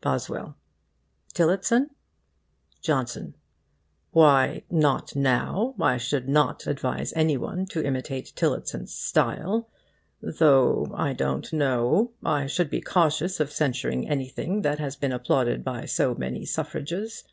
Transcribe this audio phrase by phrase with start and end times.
[0.00, 0.56] BOSWELL:
[1.34, 1.90] Tillotson?
[2.80, 3.34] JOHNSON:
[4.10, 5.74] Why, not now.
[5.78, 9.68] I should not advise any one to imitate Tillotson's style;
[10.22, 15.62] though I don't know; I should be cautious of censuring anything that has been applauded
[15.62, 17.24] by so many suffrages.